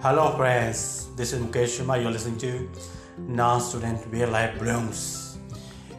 [0.00, 2.00] Hello friends, this is Mukesh Sharma.
[2.00, 2.70] You're listening to
[3.18, 5.38] Non-Student Real Life Blooms.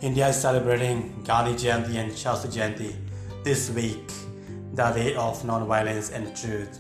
[0.02, 2.96] India is celebrating Gandhi Jayanti and Shastri Jayanti
[3.44, 4.10] this week,
[4.74, 6.80] the day of non-violence and truth.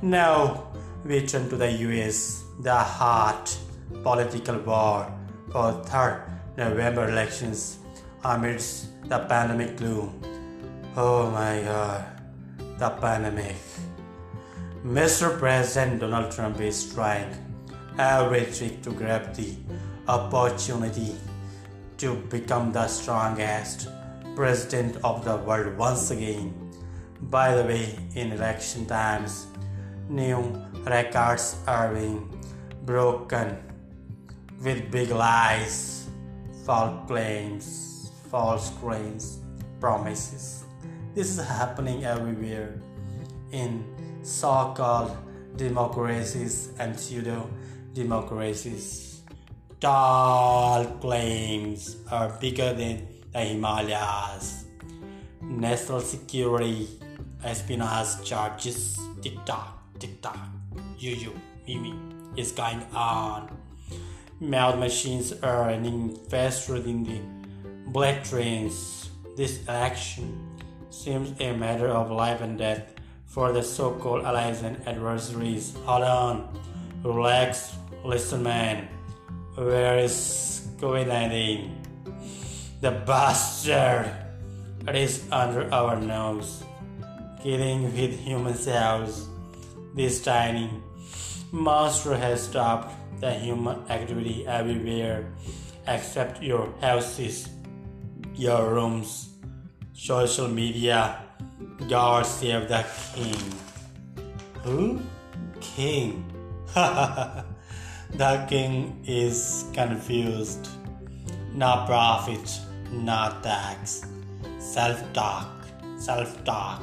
[0.00, 0.68] Now
[1.04, 3.58] we turn to the US, the hot
[4.04, 5.12] political war
[5.50, 6.22] for 3rd
[6.56, 7.78] November elections
[8.22, 10.22] amidst the pandemic gloom.
[10.96, 12.04] Oh my god,
[12.78, 13.56] the pandemic.
[14.84, 15.38] Mr.
[15.38, 17.28] President Donald Trump is trying
[17.98, 19.54] every trick to grab the
[20.08, 21.14] opportunity
[21.98, 23.88] to become the strongest
[24.34, 26.54] president of the world once again.
[27.28, 29.48] By the way, in election times,
[30.08, 30.56] new
[30.86, 32.24] records are being
[32.86, 33.58] broken
[34.64, 36.08] with big lies,
[36.64, 39.40] false claims, false claims,
[39.78, 40.64] promises.
[41.14, 42.80] This is happening everywhere
[43.52, 43.84] in
[44.22, 45.16] so called
[45.56, 47.48] democracies and pseudo
[47.94, 49.22] democracies.
[49.80, 54.64] Tall claims are bigger than the Himalayas.
[55.40, 56.88] National security,
[57.42, 60.38] espionage charges, TikTok, tick tock,
[60.98, 61.94] You, you, me, me.
[62.36, 63.56] is going on.
[64.38, 67.20] Mail machines are running faster than the
[67.90, 69.08] bullet trains.
[69.36, 70.58] This election
[70.90, 72.99] seems a matter of life and death
[73.30, 75.74] for the so-called allies and adversaries.
[75.86, 76.60] Hold on,
[77.04, 78.88] relax, listen, man.
[79.54, 81.70] Where is COVID-19?
[82.80, 84.10] The bastard!
[84.88, 86.64] It is under our nose,
[87.42, 89.28] killing with human cells.
[89.94, 90.70] This tiny
[91.52, 95.30] monster has stopped the human activity everywhere
[95.86, 97.48] except your houses,
[98.34, 99.28] your rooms,
[99.92, 101.29] social media.
[101.88, 103.54] God save the king.
[104.62, 105.00] Who?
[105.60, 106.24] King.
[106.74, 110.68] the king is confused.
[111.54, 112.60] No profit,
[112.92, 114.02] no tax.
[114.58, 115.48] Self talk,
[115.98, 116.82] self talk.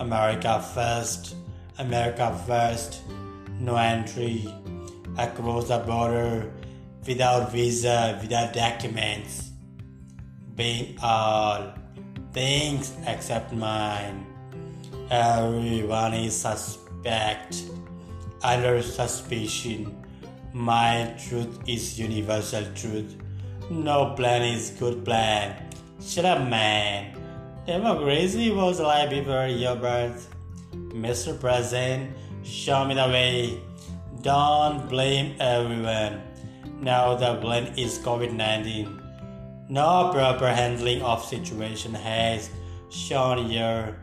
[0.00, 1.36] America first,
[1.78, 3.02] America first.
[3.60, 4.48] No entry
[5.16, 6.50] across the border
[7.06, 9.50] without visa, without documents.
[10.54, 11.74] Being all
[12.34, 14.26] things except mine.
[15.08, 17.62] Everyone is suspect,
[18.42, 20.04] under suspicion.
[20.52, 23.16] My truth is universal truth.
[23.70, 25.70] No plan is good plan.
[26.02, 27.16] Shut up, man.
[27.66, 30.28] Democracy was alive before your birth.
[30.90, 31.38] Mr.
[31.38, 32.10] President,
[32.42, 33.60] show me the way.
[34.22, 36.20] Don't blame everyone.
[36.80, 39.03] Now the blame is COVID-19.
[39.68, 42.50] No proper handling of situation has
[42.90, 43.96] shown your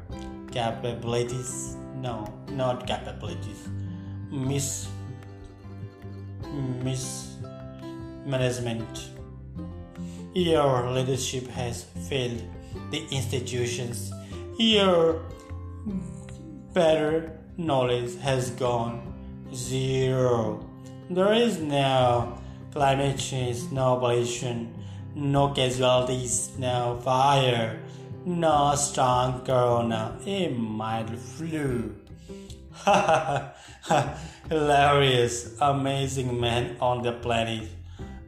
[0.52, 1.78] capabilities.
[1.96, 3.68] No, not capabilities.
[4.32, 4.88] Mis
[6.84, 9.10] mismanagement.
[10.34, 12.42] Your leadership has failed
[12.90, 14.12] the institutions.
[14.58, 15.22] Your
[16.74, 19.02] better knowledge has gone
[19.54, 20.66] zero.
[21.10, 22.40] There is no
[22.72, 24.74] climate change, no pollution
[25.16, 27.80] no casualties, no fire,
[28.26, 31.96] no strong corona, a mild flu.
[34.50, 37.70] Hilarious, amazing man on the planet,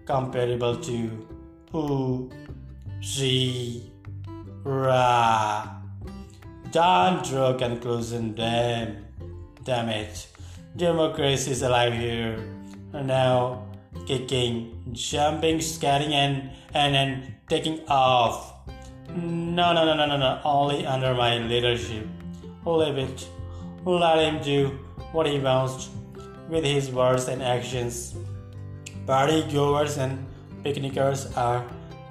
[0.05, 1.27] comparable to
[1.71, 2.31] who,
[2.99, 3.91] she,
[4.63, 5.77] ra.
[6.71, 9.05] Don't draw conclusion, damn,
[9.63, 10.27] damn it.
[10.75, 12.37] Democracy is alive here.
[12.93, 13.65] Now
[14.05, 18.53] kicking, jumping, skating, and and and taking off.
[19.15, 20.41] No, no, no, no, no, no.
[20.43, 22.07] Only under my leadership.
[22.65, 23.27] Leave it.
[23.85, 24.79] Let him do
[25.11, 25.89] what he wants
[26.49, 28.15] with his words and actions.
[29.05, 30.25] Party goers and
[30.63, 31.65] picnickers are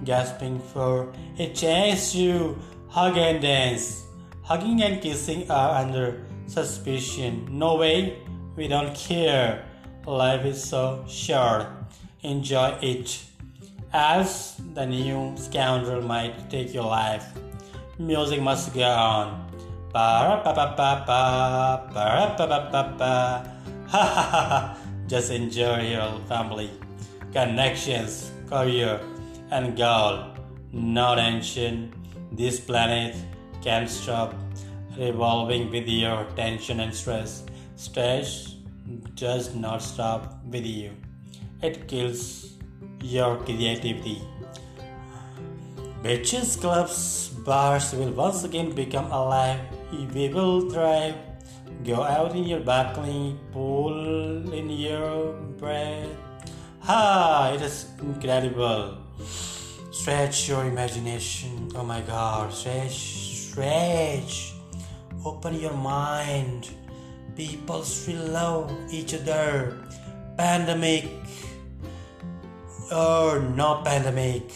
[0.05, 4.05] gasping for a chance to hug and dance.
[4.43, 7.47] Hugging and kissing are under suspicion.
[7.51, 8.19] No way,
[8.57, 9.65] we don't care.
[10.07, 11.67] Life is so short
[12.23, 13.23] enjoy it,
[13.93, 17.25] as the new scoundrel might take your life.
[17.99, 19.49] Music must go on.
[25.07, 26.71] Just enjoy your family,
[27.33, 29.01] connections, career,
[29.51, 30.35] and goal.
[30.73, 31.93] Not tension.
[32.33, 33.15] This planet
[33.63, 34.35] can't stop
[34.99, 37.45] revolving with your tension and stress.
[37.77, 38.57] Stress
[39.15, 40.91] does not stop with you
[41.63, 42.59] it kills
[43.01, 44.21] your creativity.
[46.03, 49.61] Beaches, clubs, bars will once again become alive.
[49.93, 51.15] We will thrive.
[51.85, 56.09] Go out in your balcony, pull in your breath.
[56.83, 58.99] Ah, it is incredible.
[59.93, 61.71] Stretch your imagination.
[61.77, 62.99] Oh my god, stretch,
[63.47, 64.55] stretch.
[65.25, 66.71] Open your mind.
[67.37, 69.79] People still love each other.
[70.37, 71.09] Pandemic
[72.93, 74.53] or no pandemic.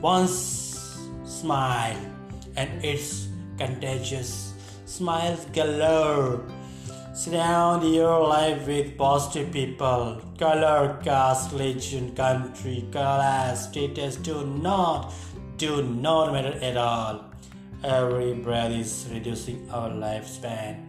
[0.00, 1.98] Once smile
[2.56, 3.28] and it's
[3.58, 4.54] contagious.
[4.84, 6.44] Smile galore.
[7.12, 10.22] Surround your life with positive people.
[10.38, 15.12] Color, caste, religion, country, class, status do not,
[15.56, 17.24] do not matter at all.
[17.82, 20.86] Every breath is reducing our lifespan.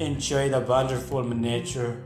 [0.00, 2.00] Enjoy the wonderful nature.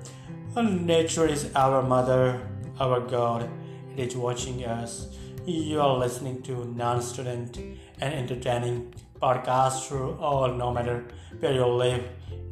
[0.57, 2.41] Nature is our mother,
[2.81, 3.51] our God.
[3.97, 5.15] It is watching us.
[5.45, 7.59] You are listening to non-student
[8.01, 11.05] and entertaining podcast through all, no matter
[11.41, 12.03] where you live.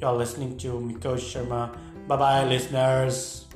[0.01, 1.75] You are listening to Mukesh Sharma.
[2.07, 3.47] Bye bye, listeners.